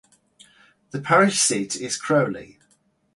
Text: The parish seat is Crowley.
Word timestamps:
The 0.89 0.99
parish 0.99 1.37
seat 1.39 1.75
is 1.75 1.95
Crowley. 1.95 2.57